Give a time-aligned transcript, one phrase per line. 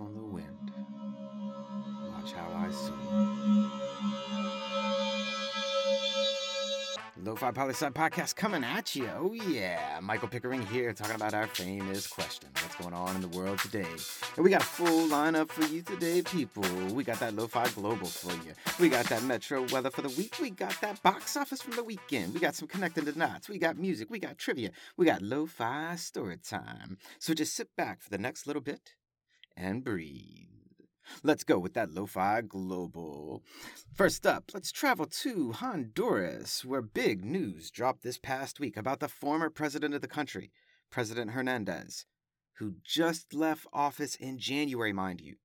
[0.00, 0.72] on the wind.
[2.14, 2.94] Watch how I soar.
[7.24, 9.10] Lo-Fi Poli-Sci Podcast coming at you.
[9.18, 12.48] Oh yeah, Michael Pickering here talking about our famous question.
[12.62, 13.86] What's going on in the world today?
[14.36, 16.62] And we got a full lineup for you today, people.
[16.94, 18.54] We got that Lo-Fi Global for you.
[18.78, 20.36] We got that Metro weather for the week.
[20.40, 22.34] We got that box office from the weekend.
[22.34, 23.48] We got some connecting the knots.
[23.48, 24.08] We got music.
[24.10, 24.70] We got trivia.
[24.96, 26.98] We got Lo-Fi story time.
[27.18, 28.94] So just sit back for the next little bit
[29.58, 30.46] and breathe.
[31.22, 33.42] Let's go with that Lo-Fi Global.
[33.94, 39.08] First up, let's travel to Honduras, where big news dropped this past week about the
[39.08, 40.52] former president of the country,
[40.90, 42.04] President Hernandez,
[42.58, 45.36] who just left office in January, mind you,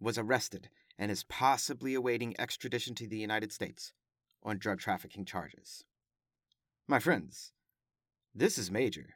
[0.00, 3.92] was arrested and is possibly awaiting extradition to the United States
[4.42, 5.84] on drug trafficking charges.
[6.88, 7.52] My friends,
[8.34, 9.15] this is major.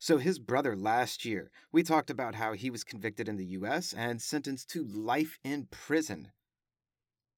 [0.00, 3.92] So, his brother last year, we talked about how he was convicted in the US
[3.92, 6.32] and sentenced to life in prison.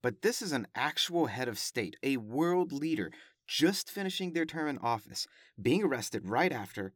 [0.03, 3.13] But this is an actual head of state, a world leader,
[3.47, 5.27] just finishing their term in office,
[5.61, 6.95] being arrested right after,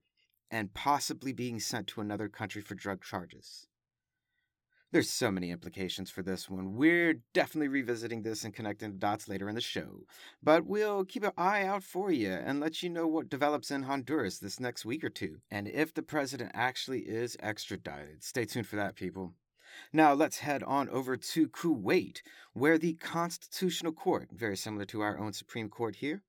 [0.50, 3.66] and possibly being sent to another country for drug charges.
[4.94, 6.76] There's so many implications for this one.
[6.76, 10.04] We're definitely revisiting this and connecting the dots later in the show.
[10.40, 13.82] But we'll keep an eye out for you and let you know what develops in
[13.82, 15.38] Honduras this next week or two.
[15.50, 18.22] And if the president actually is extradited.
[18.22, 19.32] Stay tuned for that, people.
[19.92, 22.18] Now let's head on over to Kuwait,
[22.52, 26.22] where the Constitutional Court, very similar to our own Supreme Court here,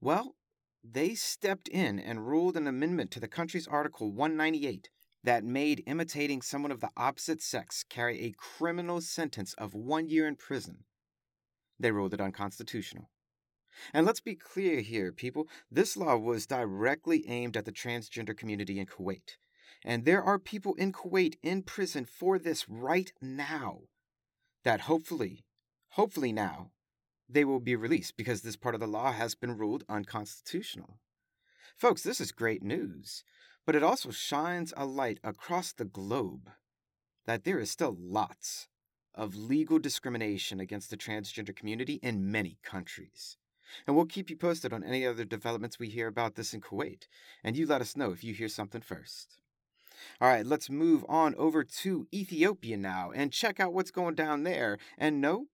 [0.00, 0.34] well,
[0.82, 4.88] they stepped in and ruled an amendment to the country's Article 198
[5.22, 10.26] that made imitating someone of the opposite sex carry a criminal sentence of one year
[10.26, 10.84] in prison.
[11.78, 13.10] They ruled it unconstitutional.
[13.92, 18.78] And let's be clear here, people this law was directly aimed at the transgender community
[18.78, 19.36] in Kuwait.
[19.84, 23.82] And there are people in Kuwait in prison for this right now.
[24.64, 25.44] That hopefully,
[25.90, 26.72] hopefully now,
[27.28, 30.98] they will be released because this part of the law has been ruled unconstitutional.
[31.76, 33.24] Folks, this is great news
[33.66, 36.50] but it also shines a light across the globe
[37.26, 38.68] that there is still lots
[39.14, 43.36] of legal discrimination against the transgender community in many countries.
[43.86, 47.06] And we'll keep you posted on any other developments we hear about this in Kuwait,
[47.44, 49.40] and you let us know if you hear something first.
[50.20, 54.44] All right, let's move on over to Ethiopia now and check out what's going down
[54.44, 54.78] there.
[54.96, 55.46] And no,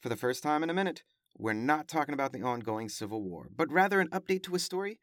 [0.00, 1.02] for the first time in a minute,
[1.38, 4.98] we're not talking about the ongoing civil war, but rather an update to a story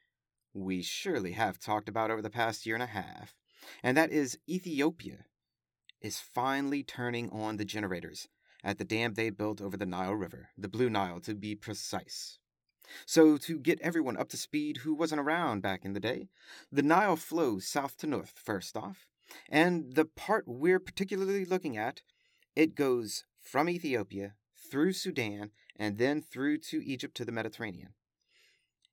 [0.60, 3.36] we surely have talked about over the past year and a half,
[3.82, 5.26] and that is Ethiopia
[6.02, 8.28] is finally turning on the generators
[8.64, 12.40] at the dam they built over the Nile River, the Blue Nile to be precise.
[13.06, 16.30] So, to get everyone up to speed who wasn't around back in the day,
[16.72, 19.06] the Nile flows south to north, first off,
[19.48, 22.02] and the part we're particularly looking at,
[22.56, 27.94] it goes from Ethiopia through Sudan and then through to Egypt to the Mediterranean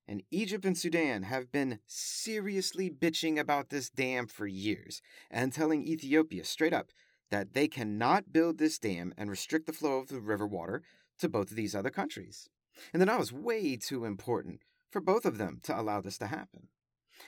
[0.09, 5.87] and Egypt and Sudan have been seriously bitching about this dam for years and telling
[5.87, 6.91] Ethiopia straight up
[7.31, 10.83] that they cannot build this dam and restrict the flow of the river water
[11.19, 12.49] to both of these other countries.
[12.93, 16.27] And the Nile is way too important for both of them to allow this to
[16.27, 16.69] happen.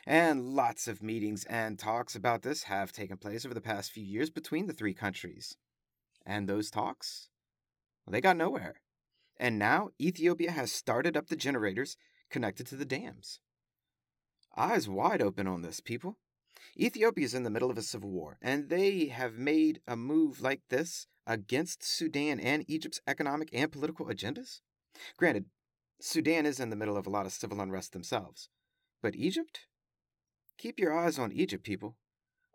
[0.06, 4.04] And lots of meetings and talks about this have taken place over the past few
[4.04, 5.56] years between the three countries.
[6.26, 7.28] And those talks?
[8.06, 8.82] Well, they got nowhere.
[9.38, 11.96] And now Ethiopia has started up the generators
[12.30, 13.40] connected to the dams.
[14.56, 16.18] Eyes wide open on this, people.
[16.76, 20.40] Ethiopia is in the middle of a civil war, and they have made a move
[20.40, 24.60] like this against Sudan and Egypt's economic and political agendas.
[25.16, 25.46] Granted,
[26.00, 28.48] Sudan is in the middle of a lot of civil unrest themselves.
[29.02, 29.66] But Egypt?
[30.56, 31.96] Keep your eyes on Egypt, people.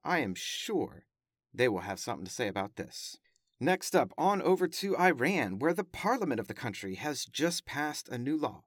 [0.03, 1.05] I am sure
[1.53, 3.17] they will have something to say about this.
[3.59, 8.09] Next up, on over to Iran, where the parliament of the country has just passed
[8.09, 8.63] a new law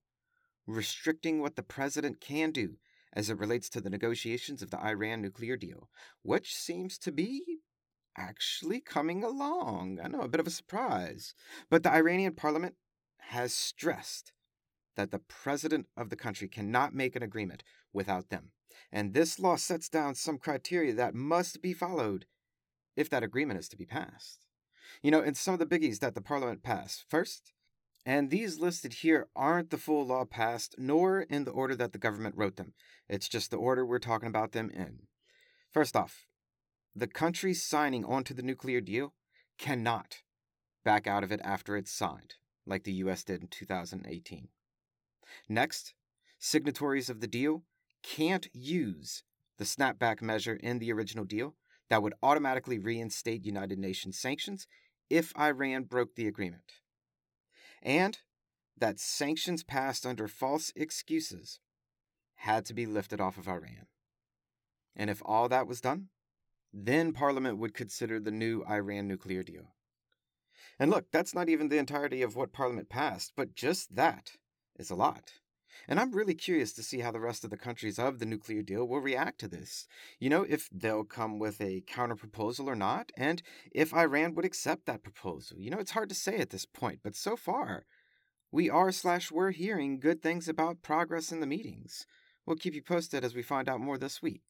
[0.67, 2.77] restricting what the president can do
[3.13, 5.89] as it relates to the negotiations of the Iran nuclear deal,
[6.23, 7.61] which seems to be
[8.17, 9.99] actually coming along.
[10.03, 11.35] I know, a bit of a surprise.
[11.71, 12.75] But the Iranian parliament
[13.19, 14.33] has stressed
[14.97, 17.62] that the president of the country cannot make an agreement
[17.93, 18.53] without them.
[18.93, 22.27] And this law sets down some criteria that must be followed
[22.97, 24.47] if that agreement is to be passed.
[25.03, 27.53] You know, in some of the biggies that the parliament passed, first,
[28.06, 31.99] and these listed here aren't the full law passed, nor in the order that the
[31.99, 32.73] government wrote them.
[33.08, 35.08] It's just the order we're talking about them in.
[35.73, 36.26] First off,
[36.94, 39.12] the country signing onto the nuclear deal
[39.58, 40.23] cannot
[40.85, 44.49] back out of it after it's signed, like the US did in 2018.
[45.49, 45.94] Next,
[46.38, 47.64] signatories of the deal
[48.05, 49.25] can't use
[49.59, 51.56] the snapback measure in the original deal
[51.91, 54.69] that would automatically reinstate United Nations sanctions
[55.11, 56.73] if Iran broke the agreement.
[57.87, 58.19] And
[58.77, 61.61] that sanctions passed under false excuses
[62.35, 63.87] had to be lifted off of Iran.
[64.97, 66.09] And if all that was done,
[66.73, 69.77] then Parliament would consider the new Iran nuclear deal.
[70.81, 74.33] And look, that's not even the entirety of what Parliament passed, but just that
[74.77, 75.35] is a lot.
[75.88, 78.62] And I'm really curious to see how the rest of the countries of the nuclear
[78.62, 79.87] deal will react to this.
[80.19, 84.87] You know, if they'll come with a counterproposal or not, and if Iran would accept
[84.87, 85.58] that proposal.
[85.61, 87.84] You know, it's hard to say at this point, but so far,
[88.50, 92.06] we are slash we're hearing good things about progress in the meetings.
[92.46, 94.44] We'll keep you posted as we find out more this week.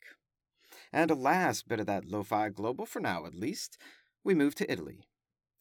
[0.93, 3.78] And a last bit of that lo fi global, for now at least,
[4.23, 5.08] we move to Italy.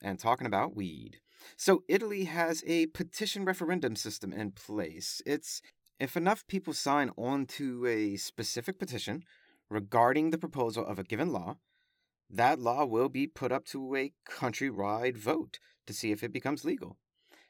[0.02, 1.22] And talking about weed.
[1.58, 5.22] So, Italy has a petition referendum system in place.
[5.26, 5.62] It's
[6.00, 9.24] if enough people sign on to a specific petition
[9.70, 11.58] regarding the proposal of a given law,
[12.30, 16.66] that law will be put up to a countrywide vote to see if it becomes
[16.66, 16.98] legal.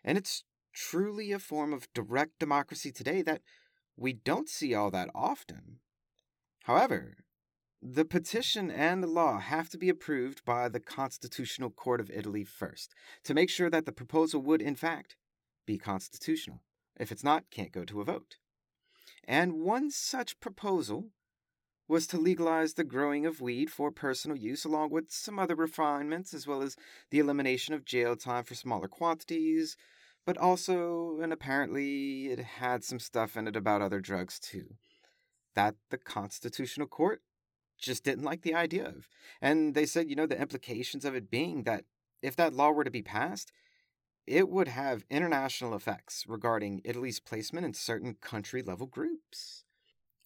[0.03, 0.44] And it's
[0.74, 3.41] truly a form of direct democracy today that
[3.98, 5.80] we don't see all that often.
[6.63, 7.18] However,
[7.88, 12.44] the petition and the law have to be approved by the Constitutional Court of Italy
[12.44, 15.16] first to make sure that the proposal would, in fact,
[15.68, 16.62] be constitutional.
[17.00, 18.38] If it's not, can't go to a vote.
[19.28, 21.12] And one such proposal
[21.88, 26.34] was to legalize the growing of weed for personal use, along with some other refinements,
[26.34, 26.76] as well as
[27.12, 29.78] the elimination of jail time for smaller quantities,
[30.26, 34.74] but also, and apparently, it had some stuff in it about other drugs too.
[35.54, 37.22] That the Constitutional Court
[37.77, 39.07] just didn't like the idea of.
[39.42, 41.86] And they said, you know, the implications of it being that
[42.22, 43.51] if that law were to be passed,
[44.25, 49.63] it would have international effects regarding Italy's placement in certain country level groups.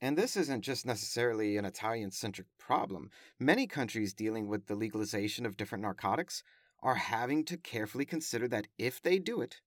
[0.01, 3.10] And this isn't just necessarily an Italian centric problem.
[3.38, 6.44] Many countries dealing with the legalization of different narcotics
[6.81, 9.60] are having to carefully consider that if they do it,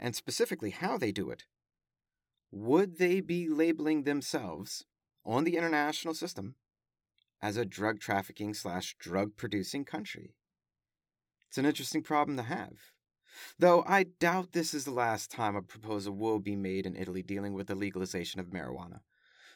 [0.00, 1.44] and specifically how they do it,
[2.50, 4.84] would they be labeling themselves
[5.24, 6.56] on the international system
[7.40, 10.34] as a drug trafficking slash drug producing country.
[11.48, 12.92] It's an interesting problem to have.
[13.58, 17.22] Though I doubt this is the last time a proposal will be made in Italy
[17.22, 19.00] dealing with the legalization of marijuana.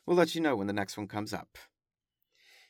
[0.06, 1.58] We'll let you know when the next one comes up.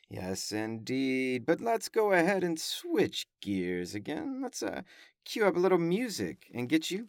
[0.09, 1.45] Yes, indeed.
[1.45, 4.41] But let's go ahead and switch gears again.
[4.41, 4.81] Let's uh,
[5.25, 7.07] cue up a little music and get you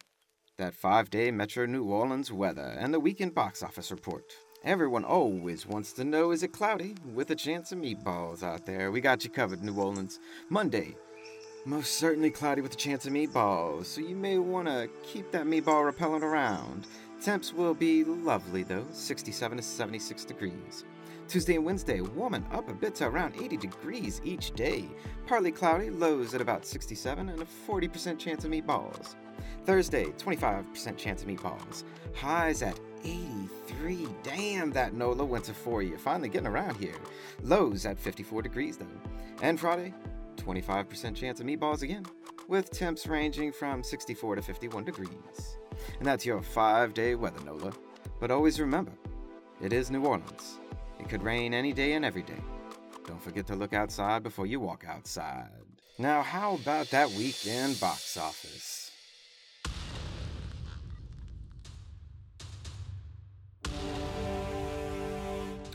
[0.57, 4.25] that five day Metro New Orleans weather and the weekend box office report.
[4.65, 8.91] Everyone always wants to know is it cloudy with a chance of meatballs out there?
[8.91, 10.21] We got you covered, New Orleans.
[10.49, 10.97] Monday,
[11.67, 15.45] most certainly cloudy with a chance of meatballs, so you may want to keep that
[15.45, 16.87] meatball repellent around.
[17.21, 20.85] Temps will be lovely though, 67 to 76 degrees.
[21.29, 24.85] Tuesday and Wednesday, warming up a bit to around 80 degrees each day.
[25.27, 29.15] Partly cloudy, lows at about 67, and a 40% chance of meatballs.
[29.65, 31.85] Thursday, 25% chance of meatballs.
[32.15, 34.07] Highs at 83.
[34.23, 35.97] Damn, that NOLA went to 4 you.
[35.97, 36.97] Finally getting around here.
[37.43, 38.87] Lows at 54 degrees, though.
[39.43, 39.95] And Friday,
[40.37, 42.05] 25% chance of meatballs again,
[42.49, 45.59] with temps ranging from 64 to 51 degrees.
[45.99, 47.73] And that's your five day weather, NOLA.
[48.21, 48.93] But always remember,
[49.61, 50.61] it is New Orleans.
[51.05, 52.43] It could rain any day and every day.
[53.07, 55.51] Don't forget to look outside before you walk outside.
[55.99, 58.91] Now, how about that weekend box office?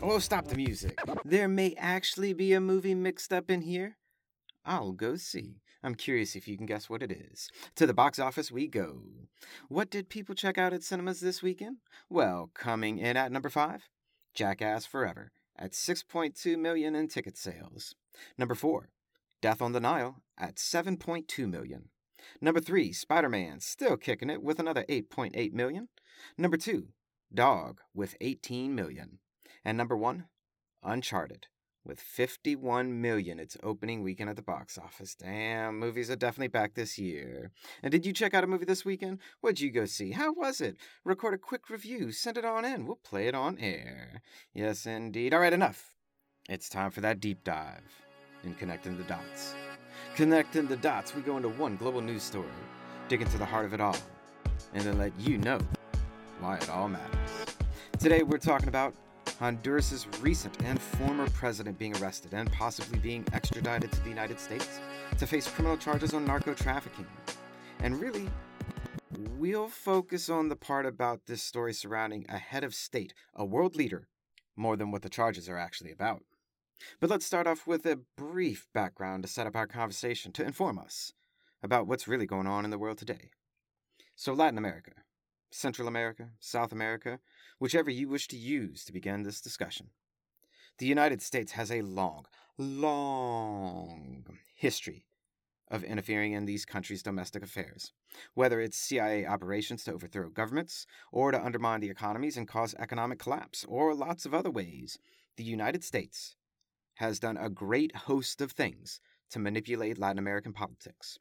[0.01, 0.99] Oh, stop the music.
[1.23, 3.97] There may actually be a movie mixed up in here.
[4.65, 5.61] I'll go see.
[5.83, 7.51] I'm curious if you can guess what it is.
[7.75, 9.03] To the box office we go.
[9.67, 11.77] What did people check out at cinemas this weekend?
[12.09, 13.83] Well, coming in at number 5,
[14.39, 17.93] Jackass Forever at 6.2 million in ticket sales.
[18.37, 18.87] Number 4,
[19.41, 21.89] Death on the Nile at 7.2 million.
[22.39, 25.89] Number 3, Spider-Man still kicking it with another 8.8 million.
[26.37, 26.87] Number 2,
[27.33, 29.19] Dog with 18 million.
[29.65, 30.27] And number one,
[30.83, 31.47] Uncharted,
[31.89, 35.15] with 51 million its opening weekend at the box office.
[35.15, 37.49] Damn, movies are definitely back this year.
[37.81, 39.17] And did you check out a movie this weekend?
[39.41, 40.11] What'd you go see?
[40.11, 40.77] How was it?
[41.03, 42.85] Record a quick review, send it on in.
[42.85, 44.21] We'll play it on air.
[44.53, 45.33] Yes, indeed.
[45.33, 45.95] All right, enough.
[46.47, 48.05] It's time for that deep dive
[48.43, 49.55] in connecting the dots.
[50.13, 52.45] Connecting the dots, we go into one global news story,
[53.07, 53.97] dig into the heart of it all,
[54.75, 55.59] and then let you know
[56.39, 57.55] why it all matters.
[57.97, 58.93] Today, we're talking about
[59.39, 64.81] Honduras' recent and former president being arrested and possibly being extradited to the United States
[65.17, 67.07] to face criminal charges on narco trafficking.
[67.79, 68.27] And really,
[69.37, 73.77] we'll focus on the part about this story surrounding a head of state, a world
[73.77, 74.09] leader,
[74.57, 76.23] more than what the charges are actually about.
[76.99, 80.77] But let's start off with a brief background to set up our conversation to inform
[80.77, 81.13] us
[81.63, 83.31] about what's really going on in the world today.
[84.17, 84.91] So, Latin America,
[85.49, 87.19] Central America, South America,
[87.59, 89.89] whichever you wish to use to begin this discussion.
[90.79, 92.25] The United States has a long,
[92.57, 94.25] long
[94.55, 95.05] history
[95.69, 97.91] of interfering in these countries' domestic affairs,
[98.33, 103.19] whether it's CIA operations to overthrow governments, or to undermine the economies and cause economic
[103.19, 104.97] collapse, or lots of other ways.
[105.37, 106.35] The United States
[106.95, 108.99] has done a great host of things
[109.29, 111.19] to manipulate Latin American politics.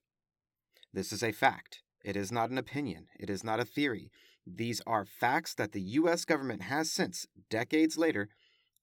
[0.92, 1.82] This is a fact.
[2.02, 3.08] It is not an opinion.
[3.18, 4.10] It is not a theory.
[4.56, 6.24] These are facts that the U.S.
[6.24, 8.28] government has since, decades later,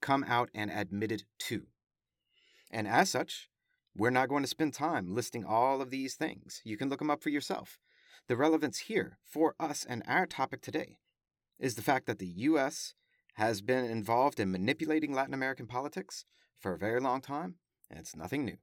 [0.02, 1.68] come out and admitted to.
[2.70, 3.50] And as such,
[3.96, 6.62] we're not going to spend time listing all of these things.
[6.64, 7.80] You can look them up for yourself.
[8.28, 11.00] The relevance here for us and our topic today
[11.60, 12.94] is the fact that the U.S.
[13.36, 16.26] has been involved in manipulating Latin American politics
[16.60, 17.56] for a very long time,
[17.90, 18.58] and it's nothing new.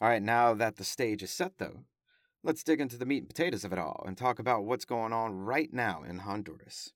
[0.00, 1.84] All right, now that the stage is set, though,
[2.42, 5.12] let's dig into the meat and potatoes of it all and talk about what's going
[5.12, 6.92] on right now in Honduras.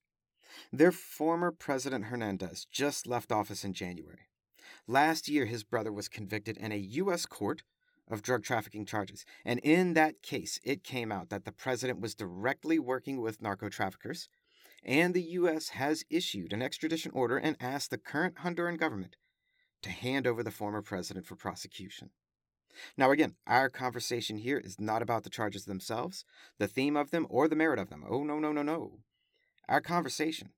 [0.73, 4.29] Their former President Hernandez just left office in January.
[4.87, 7.27] Last year, his brother was convicted in a U.S.
[7.27, 7.63] court
[8.09, 9.25] of drug trafficking charges.
[9.45, 13.69] And in that case, it came out that the president was directly working with narco
[13.69, 14.29] traffickers,
[14.85, 15.71] and the U.S.
[15.71, 19.17] has issued an extradition order and asked the current Honduran government
[19.83, 22.11] to hand over the former president for prosecution.
[22.97, 26.25] Now, again, our conversation here is not about the charges themselves,
[26.59, 28.05] the theme of them, or the merit of them.
[28.09, 29.01] Oh, no, no, no, no.
[29.69, 30.51] Our conversation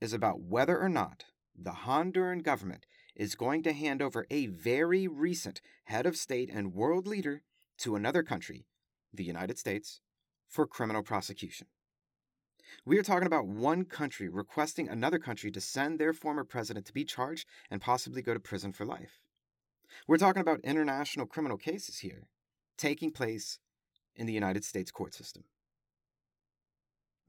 [0.00, 1.24] is about whether or not
[1.56, 2.86] the Honduran government
[3.16, 7.42] is going to hand over a very recent head of state and world leader
[7.78, 8.66] to another country,
[9.12, 10.00] the United States,
[10.46, 11.66] for criminal prosecution.
[12.84, 16.92] We are talking about one country requesting another country to send their former president to
[16.92, 19.20] be charged and possibly go to prison for life.
[20.06, 22.28] We're talking about international criminal cases here
[22.76, 23.58] taking place
[24.16, 25.44] in the United States court system.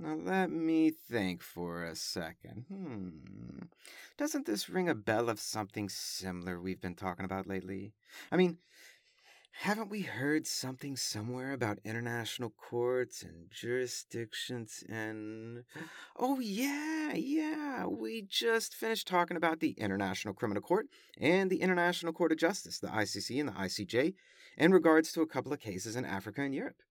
[0.01, 2.65] Now let me think for a second.
[2.69, 3.65] Hmm.
[4.17, 7.93] Doesn't this ring a bell of something similar we've been talking about lately?
[8.31, 8.59] I mean,
[9.51, 15.63] haven't we heard something somewhere about international courts and jurisdictions and.
[16.21, 17.85] Oh, yeah, yeah.
[17.85, 20.87] We just finished talking about the International Criminal Court
[21.17, 24.15] and the International Court of Justice, the ICC and the ICJ,
[24.57, 26.81] in regards to a couple of cases in Africa and Europe.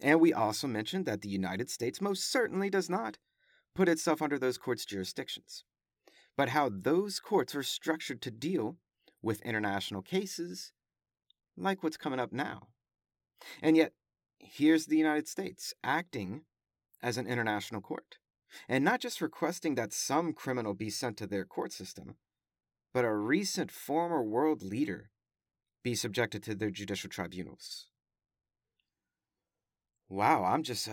[0.00, 3.16] And we also mentioned that the United States most certainly does not
[3.74, 5.64] put itself under those courts' jurisdictions,
[6.36, 8.76] but how those courts are structured to deal
[9.22, 10.72] with international cases
[11.56, 12.68] like what's coming up now.
[13.62, 13.92] And yet,
[14.38, 16.42] here's the United States acting
[17.02, 18.18] as an international court,
[18.68, 22.16] and not just requesting that some criminal be sent to their court system,
[22.92, 25.10] but a recent former world leader
[25.82, 27.88] be subjected to their judicial tribunals.
[30.08, 30.92] Wow, I'm just uh,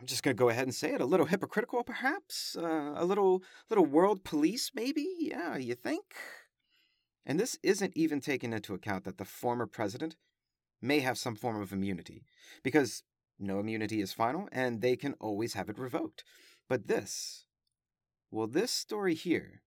[0.00, 1.00] I'm just gonna go ahead and say it.
[1.00, 2.56] A little hypocritical, perhaps.
[2.56, 5.06] Uh, a little little world police, maybe.
[5.18, 6.04] Yeah, you think?
[7.30, 10.16] And this isn't even taking into account that the former president
[10.82, 12.24] may have some form of immunity,
[12.64, 13.04] because
[13.38, 16.24] no immunity is final, and they can always have it revoked.
[16.68, 17.44] But this,
[18.32, 19.62] well, this story here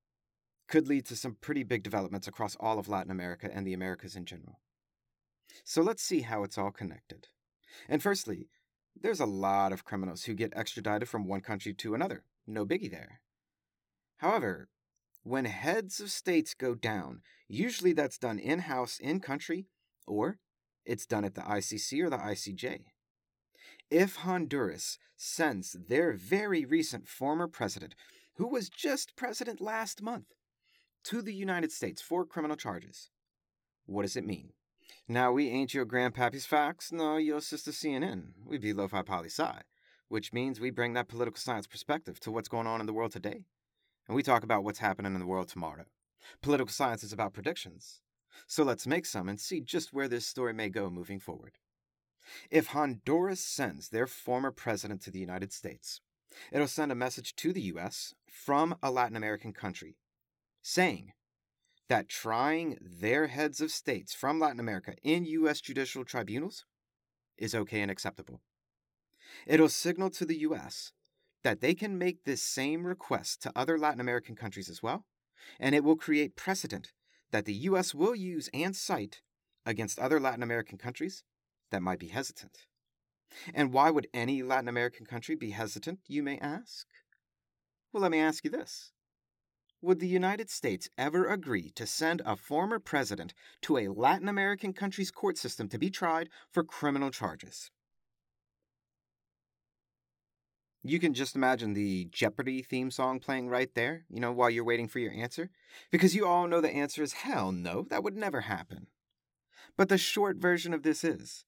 [0.67, 4.17] could lead to some pretty big developments across all of Latin America and the Americas
[4.17, 4.59] in general.
[5.63, 7.29] So let's see how it's all connected.
[7.87, 8.49] And firstly,
[8.93, 12.25] there's a lot of criminals who get extradited from one country to another.
[12.45, 13.21] No biggie there.
[14.17, 14.67] However,
[15.23, 19.67] when heads of states go down, usually that's done in house in country,
[20.05, 20.37] or
[20.85, 22.81] it's done at the ICC or the ICJ.
[23.89, 27.95] If Honduras sends their very recent former president,
[28.35, 30.27] who was just president last month,
[31.05, 33.09] to the United States for criminal charges,
[33.85, 34.51] what does it mean?
[35.07, 38.27] Now, we ain't your grandpappy's Fox, nor your sister CNN.
[38.45, 39.61] We be Lo-Fi Poli Sci,
[40.07, 43.11] which means we bring that political science perspective to what's going on in the world
[43.11, 43.43] today.
[44.07, 45.85] And we talk about what's happening in the world tomorrow.
[46.41, 48.01] Political science is about predictions.
[48.47, 51.57] So let's make some and see just where this story may go moving forward.
[52.49, 56.01] If Honduras sends their former president to the United States,
[56.51, 58.13] it'll send a message to the U.S.
[58.27, 59.97] from a Latin American country
[60.61, 61.13] saying
[61.89, 65.61] that trying their heads of states from Latin America in U.S.
[65.61, 66.65] judicial tribunals
[67.37, 68.41] is okay and acceptable.
[69.45, 70.93] It'll signal to the U.S.
[71.43, 75.05] that they can make this same request to other Latin American countries as well,
[75.59, 76.91] and it will create precedent
[77.31, 77.93] that the U.S.
[77.93, 79.21] will use and cite
[79.65, 81.23] against other Latin American countries
[81.71, 82.65] that might be hesitant.
[83.53, 86.85] And why would any Latin American country be hesitant, you may ask?
[87.91, 88.91] Well, let me ask you this
[89.83, 94.71] would the United States ever agree to send a former president to a Latin American
[94.71, 97.69] country's court system to be tried for criminal charges?
[100.85, 104.65] You can just imagine the Jeopardy theme song playing right there, you know, while you're
[104.65, 105.49] waiting for your answer.
[105.91, 108.87] Because you all know the answer is hell no, that would never happen.
[109.77, 111.45] But the short version of this is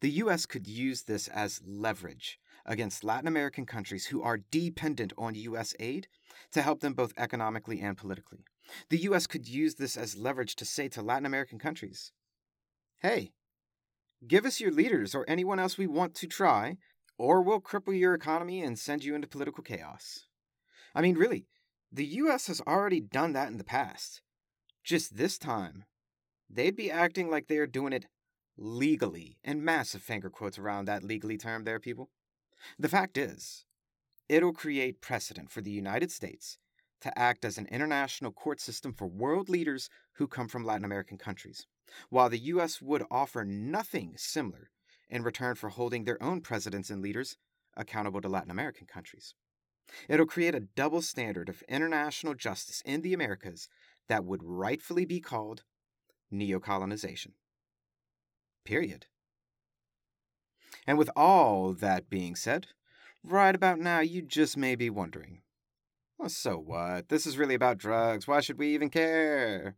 [0.00, 0.46] the U.S.
[0.46, 5.74] could use this as leverage against Latin American countries who are dependent on U.S.
[5.80, 6.06] aid
[6.52, 8.44] to help them both economically and politically.
[8.90, 9.26] The U.S.
[9.26, 12.12] could use this as leverage to say to Latin American countries,
[13.00, 13.32] hey,
[14.26, 16.76] give us your leaders or anyone else we want to try
[17.18, 20.26] or we'll cripple your economy and send you into political chaos.
[20.94, 21.46] I mean, really,
[21.90, 24.22] the US has already done that in the past.
[24.84, 25.84] Just this time,
[26.50, 28.06] they'd be acting like they're doing it
[28.56, 32.10] legally, and massive finger quotes around that legally term there, people.
[32.78, 33.64] The fact is,
[34.28, 36.58] it'll create precedent for the United States
[37.00, 41.18] to act as an international court system for world leaders who come from Latin American
[41.18, 41.66] countries,
[42.10, 44.70] while the US would offer nothing similar
[45.08, 47.36] in return for holding their own presidents and leaders
[47.76, 49.34] accountable to Latin American countries.
[50.08, 53.68] It'll create a double standard of international justice in the Americas
[54.08, 55.64] that would rightfully be called
[56.32, 57.32] neocolonization.
[58.64, 59.06] Period.
[60.86, 62.68] And with all that being said,
[63.22, 65.42] right about now you just may be wondering
[66.22, 67.08] well, so what?
[67.08, 68.28] This is really about drugs.
[68.28, 69.74] Why should we even care?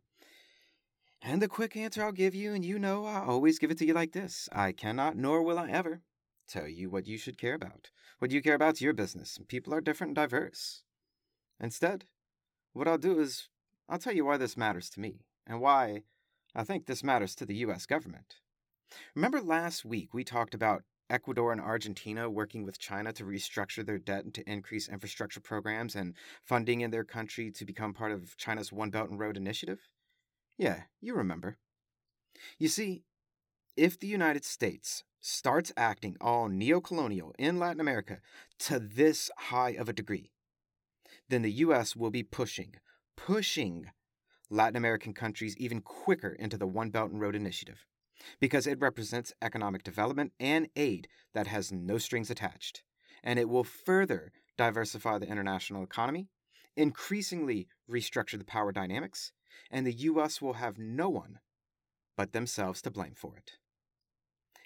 [1.27, 3.85] And the quick answer I'll give you, and you know I always give it to
[3.85, 6.03] you like this I cannot, nor will I ever,
[6.47, 7.89] tell you what you should care about.
[8.19, 10.83] What you care about is your business, and people are different and diverse.
[11.59, 12.05] Instead,
[12.73, 13.49] what I'll do is
[13.89, 16.03] I'll tell you why this matters to me, and why
[16.53, 17.87] I think this matters to the U.S.
[17.87, 18.35] government.
[19.15, 23.97] Remember last week we talked about Ecuador and Argentina working with China to restructure their
[23.97, 28.37] debt and to increase infrastructure programs and funding in their country to become part of
[28.37, 29.79] China's One Belt and Road Initiative?
[30.57, 31.57] Yeah, you remember.
[32.57, 33.03] You see,
[33.75, 38.19] if the United States starts acting all neocolonial in Latin America
[38.59, 40.31] to this high of a degree,
[41.29, 41.95] then the U.S.
[41.95, 42.75] will be pushing,
[43.17, 43.87] pushing
[44.49, 47.85] Latin American countries even quicker into the One Belt and Road Initiative
[48.39, 52.83] because it represents economic development and aid that has no strings attached.
[53.23, 56.29] And it will further diversify the international economy,
[56.77, 59.31] increasingly restructure the power dynamics,
[59.71, 60.41] and the U.S.
[60.41, 61.39] will have no one
[62.17, 63.53] but themselves to blame for it.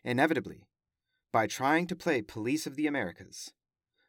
[0.03, 0.67] Inevitably,
[1.31, 3.51] by trying to play police of the Americas,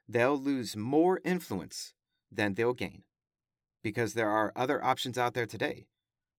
[0.09, 1.95] they'll lose more influence
[2.31, 3.03] than they'll gain,
[3.83, 5.87] because there are other options out there today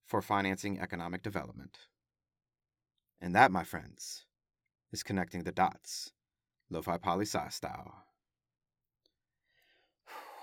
[0.06, 1.88] for financing economic development.
[3.20, 4.26] And that, my friends,
[4.92, 6.12] is connecting the dots,
[6.70, 8.06] lo-fi poli style.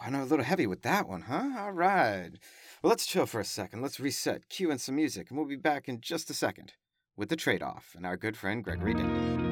[0.01, 1.51] Oh, I know a little heavy with that one, huh?
[1.59, 2.31] All right.
[2.83, 3.83] Well, let's chill for a second.
[3.83, 6.75] Let's reset, cue in some music, and we'll be back in just a second
[7.17, 9.48] with the trade off and our good friend Gregory Day.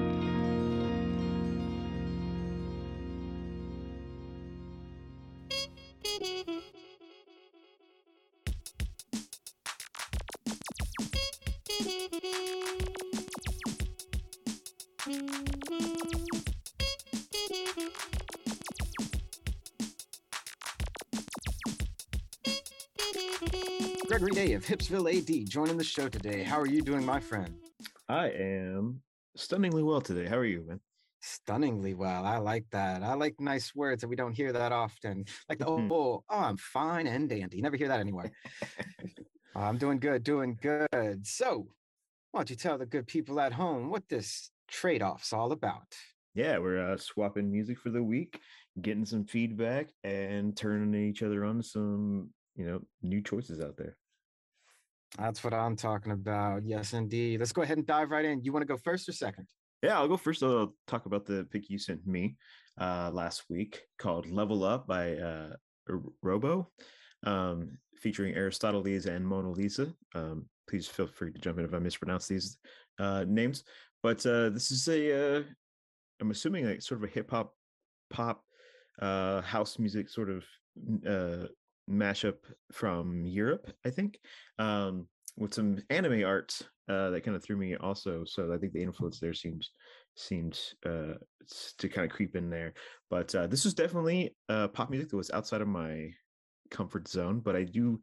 [24.77, 26.43] Gregory Day of Hipsville AD joining the show today.
[26.43, 27.55] How are you doing, my friend?
[28.09, 29.01] I am
[29.37, 30.27] stunningly well today.
[30.27, 30.81] How are you, man?
[31.23, 32.25] Stunningly well.
[32.25, 33.03] I like that.
[33.03, 35.25] I like nice words that we don't hear that often.
[35.49, 35.91] Like the mm-hmm.
[35.91, 37.57] oh, oh, I'm fine and dandy.
[37.57, 38.31] You never hear that anywhere.
[39.57, 41.27] I'm doing good, doing good.
[41.27, 41.69] So,
[42.33, 45.95] why don't you tell the good people at home what this trade-off's all about?
[46.35, 48.39] Yeah, we're uh, swapping music for the week,
[48.83, 53.97] getting some feedback, and turning each other on some, you know, new choices out there.
[55.19, 56.65] That's what I'm talking about.
[56.65, 57.41] Yes, indeed.
[57.41, 58.43] Let's go ahead and dive right in.
[58.43, 59.47] You want to go first or second?
[59.83, 60.43] Yeah, I'll go first.
[60.43, 62.37] I'll talk about the pick you sent me
[62.81, 65.51] uh, last week called Level Up by uh,
[66.23, 66.71] Robo,
[67.25, 69.93] um, featuring Aristoteles and Mona Lisa.
[70.15, 72.59] Um, please feel free to jump in if I mispronounce these
[72.99, 73.65] uh, names.
[74.03, 75.43] But uh, this is a, uh,
[76.21, 77.55] I'm assuming like sort of a hip hop,
[78.11, 78.43] pop,
[79.01, 80.45] uh, house music sort of
[81.07, 81.47] uh,
[81.91, 82.39] mashup
[82.73, 84.19] from Europe, I think,
[84.59, 88.25] um, with some anime art uh, that kind of threw me also.
[88.25, 89.71] So I think the influence there seems
[90.17, 91.15] seemed uh,
[91.79, 92.73] to kind of creep in there.
[93.11, 96.11] But uh, this was definitely uh, pop music that was outside of my
[96.71, 97.41] comfort zone.
[97.41, 98.01] But I do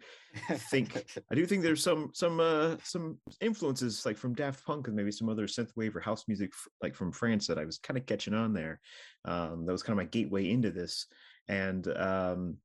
[0.49, 4.95] think I do think there's some some uh, some influences like from Daft Punk and
[4.95, 8.05] maybe some other synthwave or house music like from France that I was kind of
[8.05, 8.79] catching on there.
[9.25, 11.07] Um, that was kind of my gateway into this.
[11.47, 12.57] And um,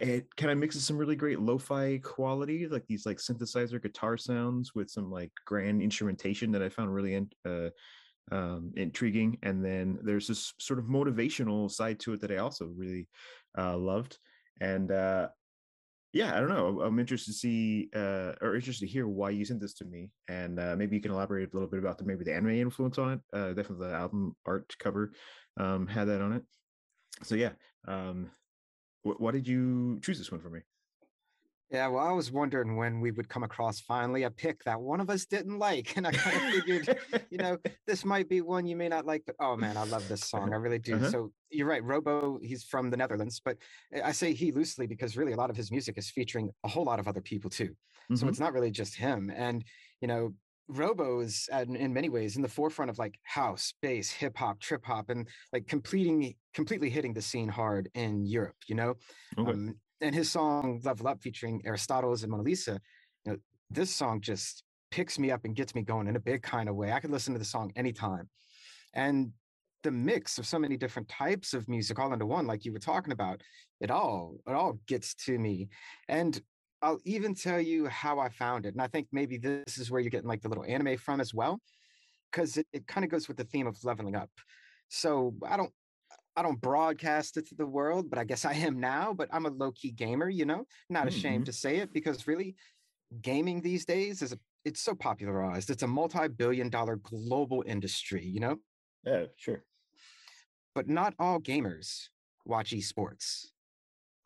[0.00, 4.74] it kind of mixes some really great lo-fi quality like these like synthesizer guitar sounds
[4.74, 7.68] with some like grand instrumentation that i found really in, uh,
[8.32, 12.66] um, intriguing and then there's this sort of motivational side to it that i also
[12.76, 13.08] really
[13.58, 14.18] uh, loved
[14.60, 15.28] and uh,
[16.12, 19.44] yeah i don't know i'm interested to see uh, or interested to hear why you
[19.44, 22.04] sent this to me and uh, maybe you can elaborate a little bit about the
[22.04, 25.12] maybe the anime influence on it uh, definitely the album art cover
[25.58, 26.42] um, had that on it.
[27.22, 27.50] So yeah
[27.86, 28.30] um,
[29.02, 30.60] why did you choose this one for me?
[31.70, 35.00] Yeah, well, I was wondering when we would come across finally a pick that one
[35.00, 35.96] of us didn't like.
[35.96, 36.98] And I kind of figured,
[37.30, 40.08] you know, this might be one you may not like, but oh man, I love
[40.08, 40.52] this song.
[40.52, 40.96] I really do.
[40.96, 41.10] Uh-huh.
[41.10, 41.84] So you're right.
[41.84, 43.56] Robo, he's from the Netherlands, but
[44.04, 46.84] I say he loosely because really a lot of his music is featuring a whole
[46.84, 47.68] lot of other people too.
[47.68, 48.16] Mm-hmm.
[48.16, 49.30] So it's not really just him.
[49.32, 49.64] And,
[50.00, 50.34] you know,
[50.70, 54.84] Robo is in many ways in the forefront of like house, bass, hip hop, trip
[54.84, 58.56] hop, and like completing completely hitting the scene hard in Europe.
[58.66, 58.94] You know,
[59.38, 59.50] okay.
[59.50, 62.80] um, and his song "Level Up" featuring Aristotle's and Mona Lisa.
[63.24, 63.38] You know,
[63.70, 66.76] this song just picks me up and gets me going in a big kind of
[66.76, 66.92] way.
[66.92, 68.28] I could listen to the song anytime,
[68.94, 69.32] and
[69.82, 72.78] the mix of so many different types of music all into one, like you were
[72.78, 73.40] talking about,
[73.80, 75.68] it all it all gets to me.
[76.08, 76.40] And
[76.82, 78.74] I'll even tell you how I found it.
[78.74, 81.34] And I think maybe this is where you're getting like the little anime from as
[81.34, 81.60] well,
[82.30, 84.30] because it, it kind of goes with the theme of leveling up.
[84.88, 85.72] So I don't
[86.36, 89.12] I don't broadcast it to the world, but I guess I am now.
[89.12, 91.08] But I'm a low key gamer, you know, not mm-hmm.
[91.08, 92.54] ashamed to say it because really,
[93.22, 95.70] gaming these days is a, it's so popularized.
[95.70, 98.58] It's a multi billion dollar global industry, you know.
[99.04, 99.64] Yeah, sure.
[100.74, 102.08] But not all gamers
[102.44, 103.46] watch esports.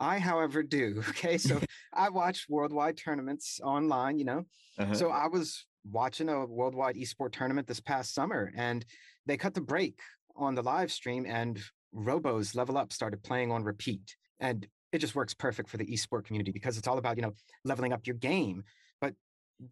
[0.00, 1.02] I, however, do.
[1.10, 1.38] Okay.
[1.38, 1.60] So
[1.94, 4.44] I watch worldwide tournaments online, you know.
[4.78, 4.94] Uh-huh.
[4.94, 8.84] So I was watching a worldwide esport tournament this past summer and
[9.26, 9.98] they cut the break
[10.36, 11.60] on the live stream and
[11.92, 14.16] Robo's Level Up started playing on repeat.
[14.40, 17.32] And it just works perfect for the esport community because it's all about, you know,
[17.64, 18.64] leveling up your game.
[19.00, 19.14] But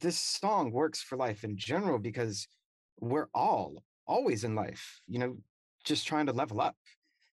[0.00, 2.46] this song works for life in general because
[3.00, 5.36] we're all always in life, you know,
[5.84, 6.76] just trying to level up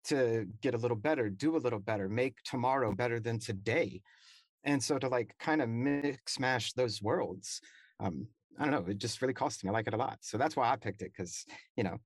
[0.05, 4.01] to get a little better, do a little better, make tomorrow better than today.
[4.63, 7.61] And so to like kind of mix mash those worlds,
[7.99, 9.69] um, I don't know, it just really cost me.
[9.69, 10.19] I like it a lot.
[10.21, 11.97] So that's why I picked it because, you know.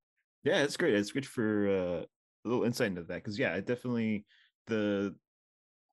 [0.44, 0.96] Yeah, it's great.
[0.96, 2.06] It's good for uh,
[2.46, 4.26] a little insight into that because yeah, it definitely
[4.68, 5.16] the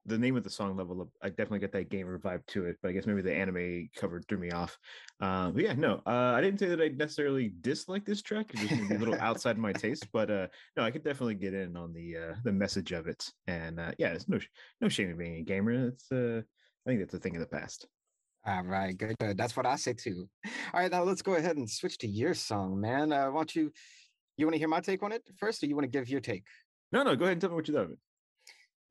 [0.07, 2.77] the name of the song level up, I definitely get that gamer vibe to it,
[2.81, 4.79] but I guess maybe the anime cover threw me off.
[5.21, 8.51] Um, but yeah, no, uh, I didn't say that I necessarily dislike this track.
[8.53, 11.77] It's just a little outside my taste, but uh, no, I could definitely get in
[11.77, 13.29] on the uh, the message of it.
[13.47, 14.39] And uh, yeah, it's no
[14.81, 15.89] no shame in being a gamer.
[15.89, 16.43] It's uh,
[16.87, 17.87] I think that's a thing of the past.
[18.47, 19.37] All right, good, good.
[19.37, 20.29] That's what I say too.
[20.73, 23.13] All right, now let's go ahead and switch to your song, man.
[23.13, 23.73] Uh, why don't you
[24.37, 26.21] you want to hear my take on it first, or you want to give your
[26.21, 26.45] take?
[26.93, 27.99] No, no, go ahead and tell me what you thought of it.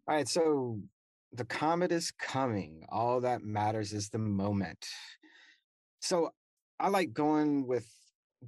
[0.07, 0.79] All right, so
[1.37, 2.83] the comet is coming.
[2.89, 4.85] All that matters is the moment.
[6.01, 6.31] So
[6.79, 7.87] I like going with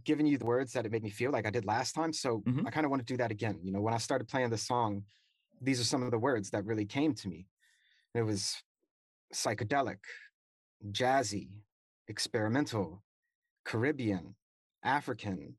[0.04, 2.13] giving you the words that it made me feel like I did last time.
[2.13, 2.67] So mm-hmm.
[2.67, 3.60] I kind of want to do that again.
[3.63, 5.04] You know, when I started playing the song,
[5.62, 7.47] these are some of the words that really came to me.
[8.13, 8.56] It was
[9.34, 9.97] psychedelic,
[10.91, 11.50] jazzy,
[12.08, 13.04] experimental,
[13.65, 14.36] Caribbean,
[14.84, 15.56] African,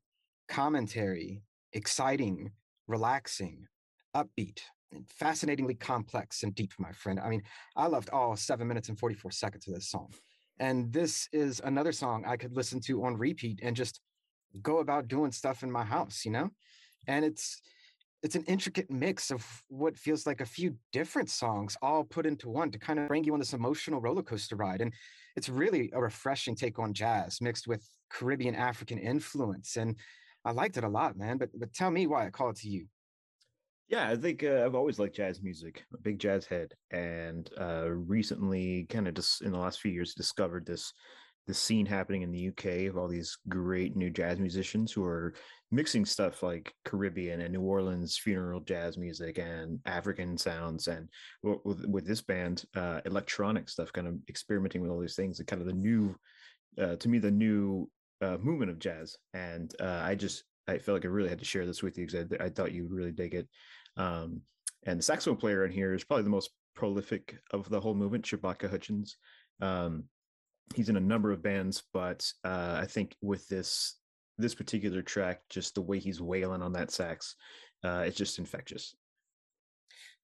[0.47, 2.51] commentary, exciting,
[2.87, 3.67] relaxing,
[4.15, 4.61] upbeat,
[5.07, 7.19] fascinatingly complex and deep, my friend.
[7.19, 7.43] I mean,
[7.75, 10.11] I loved all seven minutes and 44 seconds of this song.
[10.59, 14.01] And this is another song I could listen to on repeat and just
[14.61, 16.49] go about doing stuff in my house, you know?
[17.07, 17.61] And it's
[18.21, 22.49] it's an intricate mix of what feels like a few different songs all put into
[22.49, 24.81] one to kind of bring you on this emotional roller coaster ride.
[24.81, 24.93] And
[25.37, 29.77] it's really a refreshing take on jazz mixed with Caribbean African influence.
[29.77, 29.95] And
[30.43, 31.37] I liked it a lot, man.
[31.37, 32.87] But but tell me why I called to you.
[33.89, 35.83] Yeah, I think uh, I've always liked jazz music.
[35.93, 40.13] a big jazz head, and uh, recently, kind of just in the last few years,
[40.13, 40.93] discovered this
[41.47, 45.33] this scene happening in the UK of all these great new jazz musicians who are
[45.71, 51.09] mixing stuff like Caribbean and New Orleans funeral jazz music and African sounds, and
[51.41, 55.47] with, with this band, uh, electronic stuff, kind of experimenting with all these things, and
[55.47, 56.15] kind of the new,
[56.79, 57.89] uh, to me, the new
[58.21, 59.17] uh, movement of jazz.
[59.33, 62.05] And uh, I just I felt like I really had to share this with you
[62.05, 63.47] because I, I, thought you would really dig it.
[63.97, 64.41] Um,
[64.85, 68.25] and the saxophone player in here is probably the most prolific of the whole movement,
[68.25, 69.17] Shabaka Hutchings.
[69.61, 70.05] Um,
[70.75, 73.95] he's in a number of bands, but uh, I think with this
[74.37, 77.35] this particular track, just the way he's wailing on that sax,
[77.83, 78.95] uh, it's just infectious.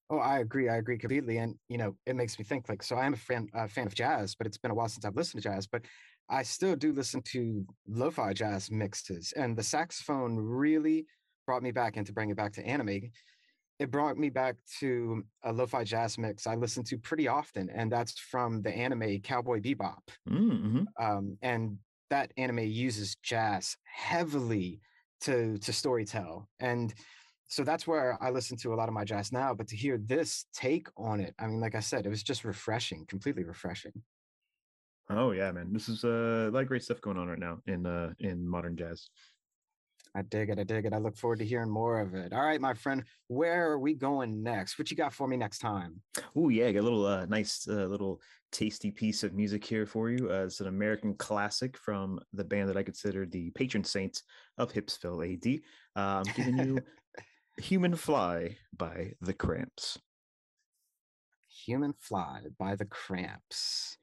[0.10, 0.70] Oh, I agree.
[0.70, 1.38] I agree completely.
[1.38, 2.96] And you know, it makes me think like so.
[2.96, 5.16] I am a fan a fan of jazz, but it's been a while since I've
[5.16, 5.68] listened to jazz.
[5.68, 5.82] But
[6.30, 11.06] I still do listen to lo-fi jazz mixes, and the saxophone really
[11.46, 13.02] brought me back into bringing it back to anime
[13.80, 17.92] it brought me back to a lo-fi jazz mix I listen to pretty often, and
[17.92, 20.00] that's from the anime Cowboy Bebop.
[20.30, 20.84] Mm-hmm.
[21.00, 21.78] Um, and
[22.10, 24.80] that anime uses jazz heavily
[25.22, 26.94] to to storytell, and
[27.48, 29.54] so that's where I listen to a lot of my jazz now.
[29.54, 32.44] But to hear this take on it, I mean, like I said, it was just
[32.44, 33.94] refreshing, completely refreshing.
[35.10, 35.72] Oh yeah, man.
[35.72, 38.48] This is uh, a lot of great stuff going on right now in uh, in
[38.48, 39.10] modern jazz.
[40.16, 40.58] I dig it.
[40.58, 40.94] I dig it.
[40.94, 42.32] I look forward to hearing more of it.
[42.32, 44.80] All right, my friend, where are we going next?
[44.80, 46.00] What you got for me next time?
[46.36, 50.10] Oh yeah, got a little uh, nice uh, little tasty piece of music here for
[50.10, 50.32] you.
[50.32, 54.22] Uh, it's an American classic from the band that I consider the patron saint
[54.58, 55.60] of Hipsville AD.
[55.98, 56.80] Uh, I'm giving you
[57.58, 60.00] "Human Fly" by the Cramps.
[61.66, 63.98] Human Fly by the Cramps.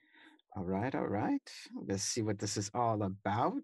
[0.54, 1.50] All right, all right.
[1.88, 3.62] Let's see what this is all about.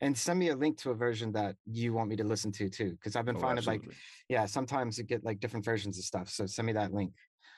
[0.00, 2.68] And send me a link to a version that you want me to listen to
[2.68, 3.82] too, because I've been Oh, finding like,
[4.28, 6.28] yeah, sometimes you get like different versions of stuff.
[6.28, 7.12] So send me that link.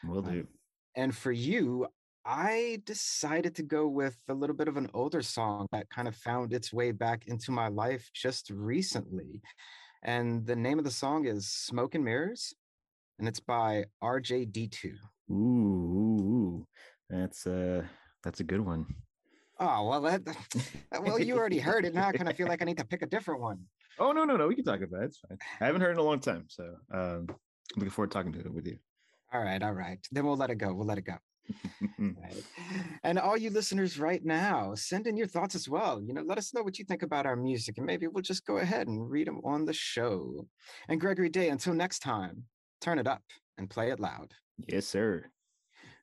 [0.04, 0.46] Will Um, do.
[0.94, 1.86] And for you,
[2.24, 6.16] I decided to go with a little bit of an older song that kind of
[6.16, 9.40] found its way back into my life just recently.
[10.02, 12.54] And the name of the song is Smoke and Mirrors,
[13.18, 14.94] and it's by RJD2.
[15.30, 16.66] Ooh, ooh, ooh.
[17.08, 17.82] that's uh,
[18.22, 18.86] that's a good one.
[19.58, 20.20] Oh, well, that,
[21.00, 21.94] well, you already heard it.
[21.94, 23.58] Now I kind of feel like I need to pick a different one.
[23.98, 24.46] Oh no, no, no.
[24.48, 25.06] We can talk about it.
[25.06, 25.38] It's fine.
[25.60, 27.26] I haven't heard it in a long time, so um,
[27.76, 28.76] looking forward to talking to it with you.
[29.32, 29.98] All right, all right.
[30.12, 30.72] Then we'll let it go.
[30.74, 31.16] We'll let it go.
[31.98, 32.42] Right.
[33.04, 36.02] And all you listeners right now, send in your thoughts as well.
[36.02, 38.44] You know, let us know what you think about our music, and maybe we'll just
[38.46, 40.46] go ahead and read them on the show.
[40.88, 42.44] And Gregory Day, until next time,
[42.80, 43.22] turn it up
[43.58, 44.34] and play it loud.
[44.68, 45.26] yes, sir.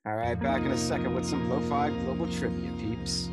[0.06, 3.28] All right, back in a second with some lo-fi global trivia, peeps.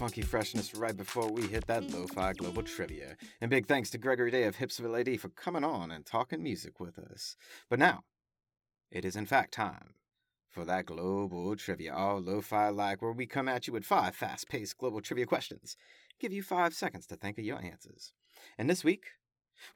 [0.00, 3.14] Funky freshness right before we hit that lo-fi global trivia.
[3.42, 6.80] And big thanks to Gregory Day of Hipsville AD for coming on and talking music
[6.80, 7.36] with us.
[7.68, 8.04] But now,
[8.90, 9.96] it is in fact time
[10.48, 14.78] for that global trivia, all lo-fi like, where we come at you with five fast-paced
[14.78, 15.76] global trivia questions.
[16.18, 18.14] Give you five seconds to think of your answers.
[18.56, 19.04] And this week,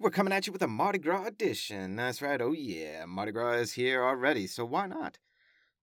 [0.00, 1.96] we're coming at you with a Mardi Gras edition.
[1.96, 5.18] That's right, oh yeah, Mardi Gras is here already, so why not?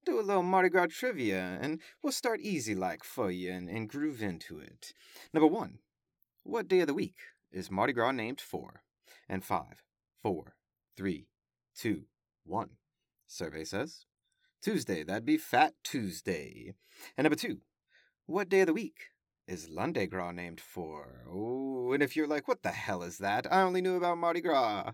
[0.06, 3.90] Do a little Mardi Gras trivia, and we'll start easy like for you and, and
[3.90, 4.94] groove into it.
[5.34, 5.80] Number one,
[6.44, 7.18] what day of the week
[7.52, 8.84] is Mardi Gras named for?
[9.30, 9.84] And five,
[10.22, 10.56] four,
[10.98, 11.28] three,
[11.76, 12.06] two,
[12.44, 12.72] one.
[13.28, 14.06] Survey says
[14.62, 16.74] Tuesday, that'd be Fat Tuesday.
[17.18, 17.60] And number two,
[18.26, 19.10] what day of the week
[19.48, 21.24] is Lundi Gras named for?
[21.30, 23.52] Oh, and if you're like, what the hell is that?
[23.52, 24.92] I only knew about Mardi Gras.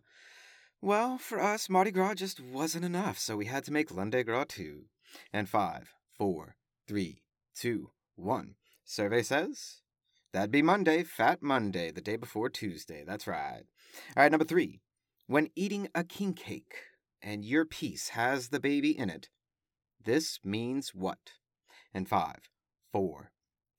[0.81, 4.45] Well, for us, Mardi Gras just wasn't enough, so we had to make Lundi Gras
[4.47, 4.85] too.
[5.33, 6.55] And five, four,
[6.87, 7.23] three,
[7.55, 8.55] two, one.
[8.83, 9.81] Survey says
[10.33, 13.03] that'd be Monday, Fat Monday, the day before Tuesday.
[13.05, 13.63] That's right.
[14.15, 14.81] All right, number three.
[15.27, 16.75] When eating a king cake
[17.21, 19.29] and your piece has the baby in it,
[20.03, 21.33] this means what?
[21.93, 22.49] And five,
[22.91, 23.31] four,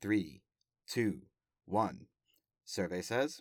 [0.03, 0.43] three,
[0.87, 1.23] two,
[1.65, 2.07] one.
[2.65, 3.41] Survey says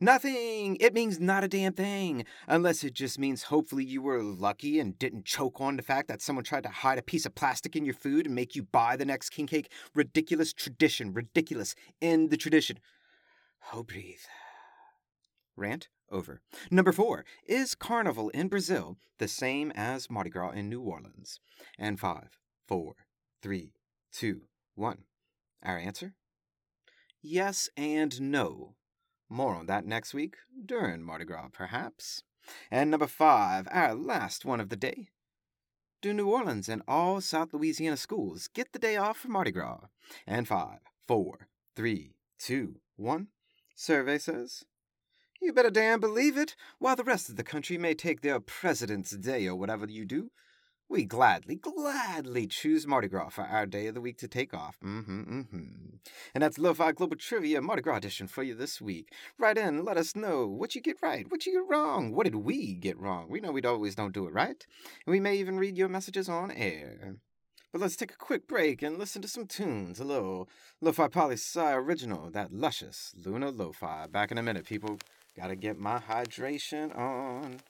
[0.00, 0.76] Nothing!
[0.76, 2.24] It means not a damn thing.
[2.46, 6.20] Unless it just means hopefully you were lucky and didn't choke on the fact that
[6.20, 8.96] someone tried to hide a piece of plastic in your food and make you buy
[8.96, 9.70] the next king cake.
[9.94, 11.12] Ridiculous tradition.
[11.12, 11.74] Ridiculous.
[12.00, 12.78] End the tradition.
[13.72, 14.20] Oh, breathe.
[15.56, 16.40] Rant over.
[16.70, 17.24] Number four.
[17.46, 21.40] Is Carnival in Brazil the same as Mardi Gras in New Orleans?
[21.78, 22.94] And five, four,
[23.42, 23.72] three,
[24.12, 24.42] two,
[24.74, 25.04] one.
[25.62, 26.14] Our answer?
[27.22, 28.75] Yes and no.
[29.28, 32.22] More on that next week, during Mardi Gras, perhaps.
[32.70, 35.08] And number five, our last one of the day.
[36.00, 39.88] Do New Orleans and all South Louisiana schools get the day off for Mardi Gras?
[40.26, 43.28] And five, four, three, two, one.
[43.74, 44.64] Survey says.
[45.40, 46.54] You better damn believe it.
[46.78, 50.30] While the rest of the country may take their President's Day or whatever you do,
[50.88, 54.76] we gladly, gladly choose Mardi Gras for our day of the week to take off.
[54.84, 55.96] Mm-hmm, mm-hmm.
[56.34, 59.12] And that's Lo-Fi Global Trivia Mardi Gras edition for you this week.
[59.38, 62.12] Write in, let us know what you get right, what you get wrong.
[62.12, 63.28] What did we get wrong?
[63.28, 64.66] We know we always don't do it right.
[65.06, 67.16] And we may even read your messages on air.
[67.72, 70.00] But let's take a quick break and listen to some tunes.
[70.00, 70.48] Little
[70.80, 74.06] Lo-Fi Poli Sci original, that luscious Luna Lo-Fi.
[74.06, 74.98] Back in a minute, people.
[75.36, 77.60] Gotta get my hydration on.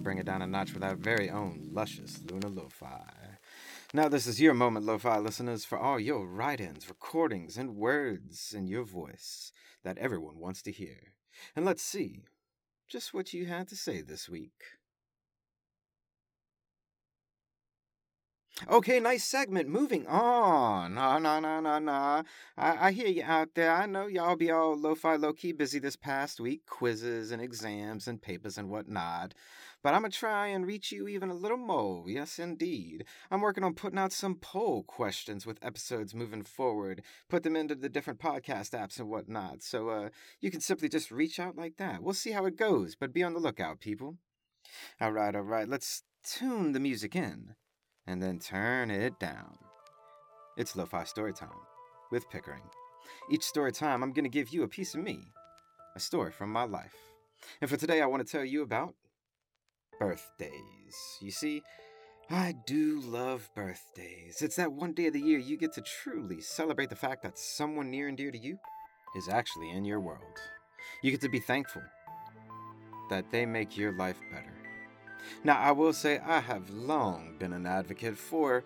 [0.00, 3.04] To bring it down a notch with our very own luscious Luna Lo-Fi.
[3.92, 8.66] Now, this is your moment, Lo-Fi listeners, for all your write-ins, recordings, and words in
[8.66, 9.52] your voice
[9.84, 11.12] that everyone wants to hear.
[11.54, 12.22] And let's see
[12.88, 14.62] just what you had to say this week.
[18.68, 19.68] Okay, nice segment.
[19.68, 20.94] Moving on.
[20.94, 22.22] No, no, no, no, no.
[22.58, 23.72] I, I hear you out there.
[23.72, 26.66] I know y'all be all lo-fi, low-key busy this past week.
[26.66, 29.32] Quizzes and exams and papers and whatnot.
[29.82, 32.04] But I'm going to try and reach you even a little more.
[32.06, 33.06] Yes, indeed.
[33.30, 37.02] I'm working on putting out some poll questions with episodes moving forward.
[37.30, 39.62] Put them into the different podcast apps and whatnot.
[39.62, 40.08] So uh,
[40.40, 42.02] you can simply just reach out like that.
[42.02, 44.16] We'll see how it goes, but be on the lookout, people.
[45.00, 45.66] All right, all right.
[45.66, 47.54] Let's tune the music in
[48.10, 49.56] and then turn it down.
[50.56, 51.48] It's Lo-Fi Storytime
[52.10, 52.64] with Pickering.
[53.30, 55.20] Each story time, I'm going to give you a piece of me,
[55.94, 56.96] a story from my life.
[57.60, 58.94] And for today, I want to tell you about
[60.00, 60.96] birthdays.
[61.22, 61.62] You see,
[62.28, 64.42] I do love birthdays.
[64.42, 67.38] It's that one day of the year you get to truly celebrate the fact that
[67.38, 68.58] someone near and dear to you
[69.16, 70.36] is actually in your world.
[71.04, 71.82] You get to be thankful
[73.08, 74.59] that they make your life better.
[75.44, 78.64] Now, I will say I have long been an advocate for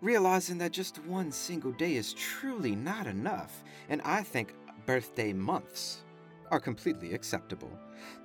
[0.00, 4.54] realizing that just one single day is truly not enough, and I think
[4.86, 6.02] birthday months
[6.50, 7.70] are completely acceptable.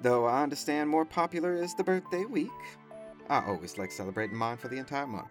[0.01, 2.49] Though I understand more popular is the birthday week.
[3.29, 5.29] I always like celebrating mine for the entire month.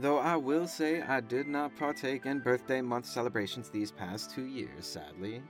[0.00, 4.44] Though I will say I did not partake in birthday month celebrations these past two
[4.44, 5.42] years, sadly.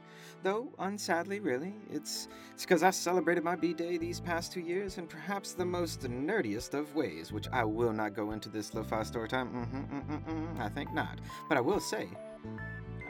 [0.43, 1.75] Though, unsadly, really.
[1.91, 6.01] It's it's because I celebrated my B-Day these past two years in perhaps the most
[6.03, 9.49] nerdiest of ways, which I will not go into this lo-fi story time.
[9.49, 11.19] Mm-hmm, mm-hmm, mm-hmm, I think not.
[11.49, 12.09] But I will say,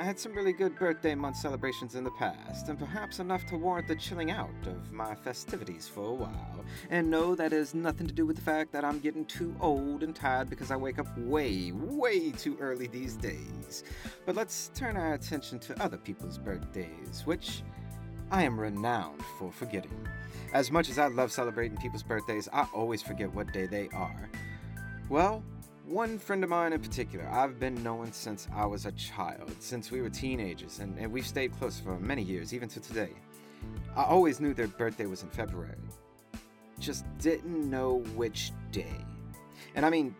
[0.01, 3.57] I had some really good birthday month celebrations in the past, and perhaps enough to
[3.57, 6.65] warrant the chilling out of my festivities for a while.
[6.89, 10.05] And no, that has nothing to do with the fact that I'm getting too old
[10.05, 13.83] and tired because I wake up way, way too early these days.
[14.25, 17.65] But let's turn our attention to other people's birthdays, which
[18.31, 20.07] I am renowned for forgetting.
[20.53, 24.31] As much as I love celebrating people's birthdays, I always forget what day they are.
[25.09, 25.43] Well,
[25.89, 29.91] one friend of mine in particular, I've been knowing since I was a child, since
[29.91, 33.13] we were teenagers, and, and we've stayed close for many years, even to today.
[33.97, 35.79] I always knew their birthday was in February.
[36.79, 38.97] Just didn't know which day.
[39.75, 40.15] And I mean,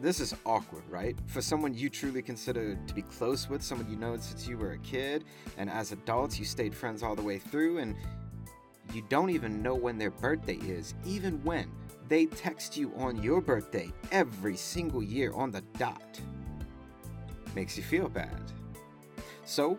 [0.00, 1.16] this is awkward, right?
[1.26, 4.72] For someone you truly consider to be close with, someone you know since you were
[4.72, 5.24] a kid,
[5.58, 7.94] and as adults you stayed friends all the way through, and
[8.94, 11.70] you don't even know when their birthday is, even when
[12.12, 16.20] they text you on your birthday every single year on the dot.
[17.54, 18.38] Makes you feel bad.
[19.46, 19.78] So,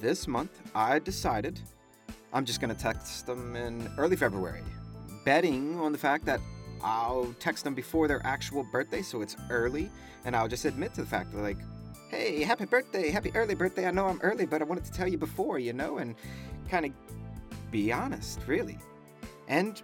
[0.00, 1.60] this month, I decided
[2.32, 4.62] I'm just going to text them in early February,
[5.26, 6.40] betting on the fact that
[6.82, 9.90] I'll text them before their actual birthday, so it's early,
[10.24, 11.58] and I'll just admit to the fact that, like,
[12.08, 13.86] hey, happy birthday, happy early birthday.
[13.86, 16.14] I know I'm early, but I wanted to tell you before, you know, and
[16.70, 16.92] kind of
[17.70, 18.78] be honest, really.
[19.50, 19.82] And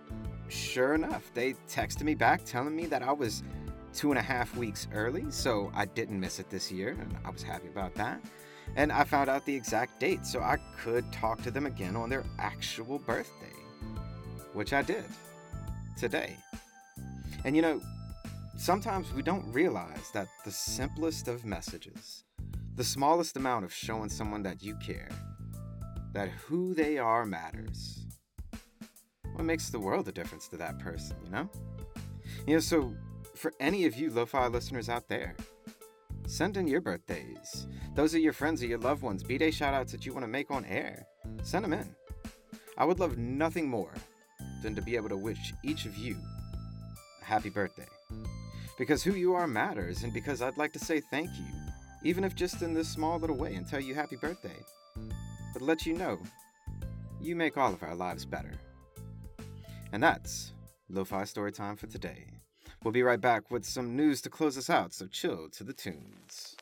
[0.49, 3.43] sure enough, they texted me back telling me that I was
[3.93, 7.31] two and a half weeks early, so I didn't miss it this year, and I
[7.31, 8.21] was happy about that.
[8.77, 12.09] And I found out the exact date, so I could talk to them again on
[12.09, 13.57] their actual birthday,
[14.53, 15.05] which I did
[15.99, 16.37] today.
[17.45, 17.81] And you know,
[18.57, 22.23] sometimes we don't realize that the simplest of messages,
[22.77, 25.11] the smallest amount of showing someone that you care,
[26.13, 28.06] that who they are matters,
[29.37, 31.49] what makes the world a difference to that person, you know?
[32.47, 32.95] You know, so
[33.35, 35.37] for any of you lo-fi listeners out there,
[36.27, 37.67] send in your birthdays.
[37.95, 40.51] Those are your friends or your loved ones, B-Day shoutouts that you want to make
[40.51, 41.07] on air.
[41.43, 41.95] Send them in.
[42.79, 43.93] I would love nothing more
[44.63, 46.17] than to be able to wish each of you
[47.21, 47.87] a happy birthday.
[48.79, 51.45] Because who you are matters, and because I'd like to say thank you,
[52.05, 54.57] even if just in this small little way, and tell you happy birthday.
[55.53, 56.19] But let you know,
[57.21, 58.53] you make all of our lives better.
[59.93, 60.53] And that's
[60.89, 62.27] Lo-Fi Story Time for today.
[62.83, 65.73] We'll be right back with some news to close us out, so chill to the
[65.73, 66.57] tunes.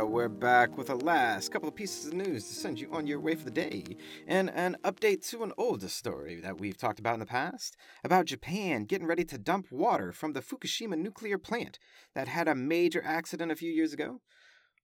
[0.00, 3.06] Yeah, we're back with a last couple of pieces of news to send you on
[3.06, 3.84] your way for the day,
[4.26, 8.24] and an update to an older story that we've talked about in the past about
[8.24, 11.78] Japan getting ready to dump water from the Fukushima nuclear plant
[12.14, 14.22] that had a major accident a few years ago.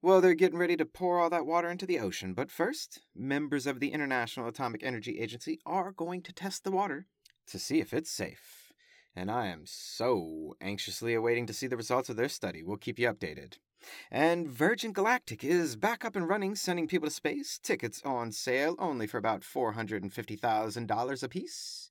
[0.02, 3.66] Well, they're getting ready to pour all that water into the ocean, but first, members
[3.66, 7.06] of the International Atomic Energy Agency are going to test the water
[7.46, 8.70] to see if it's safe.
[9.14, 12.62] And I am so anxiously awaiting to see the results of their study.
[12.62, 13.54] We'll keep you updated.
[14.10, 17.58] And Virgin Galactic is back up and running, sending people to space.
[17.62, 21.90] Tickets on sale only for about $450,000 apiece.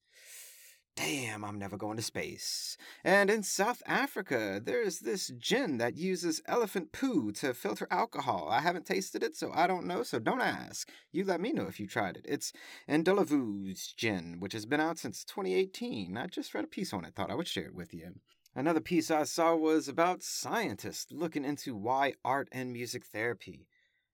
[0.95, 2.77] Damn, I'm never going to space.
[3.03, 8.47] And in South Africa, there's this gin that uses elephant poo to filter alcohol.
[8.49, 10.89] I haven't tasted it, so I don't know, so don't ask.
[11.11, 12.25] You let me know if you tried it.
[12.29, 12.53] It's
[12.87, 16.15] Indlovu's gin, which has been out since 2018.
[16.15, 18.13] I just read a piece on it, thought I would share it with you.
[18.57, 23.67] Another piece I saw was about scientists looking into why art and music therapy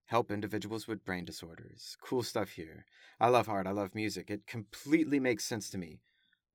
[0.06, 1.96] help individuals with brain disorders.
[2.02, 2.88] Cool stuff here.
[3.20, 4.32] I love art, I love music.
[4.32, 6.00] It completely makes sense to me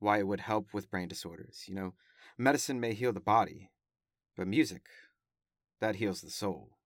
[0.01, 1.63] why it would help with brain disorders.
[1.69, 1.95] You know,
[2.37, 3.71] medicine may heal the body,
[4.37, 4.89] but music,
[5.81, 6.79] that heals the soul.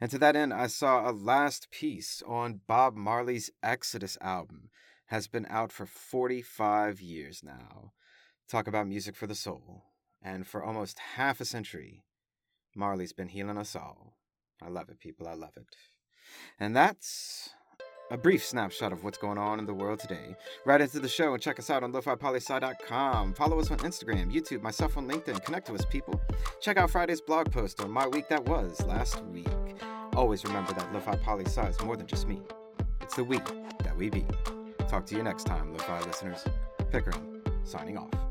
[0.00, 4.70] And to that end, I saw a last piece on Bob Marley's Exodus album.
[5.06, 7.92] Has been out for 45 years now.
[8.46, 9.84] Talk about music for the soul.
[10.22, 12.04] And for almost half a century,
[12.74, 14.14] Marley's been healing us all.
[14.62, 15.28] I love it, people.
[15.28, 15.76] I love it.
[16.58, 17.50] And that's
[18.10, 20.34] a brief snapshot of what's going on in the world today.
[20.64, 23.34] Write into the show and check us out on lofipolysci.com.
[23.34, 25.44] Follow us on Instagram, YouTube, myself on LinkedIn.
[25.44, 26.20] Connect to us, people.
[26.60, 29.46] Check out Friday's blog post on my week that was last week.
[30.14, 32.40] Always remember that Lo-Fi is more than just me.
[33.02, 33.38] It's the we
[33.84, 34.26] that we be.
[34.88, 36.44] Talk to you next time, Lo-Fi listeners.
[36.90, 38.27] Pickering, signing off.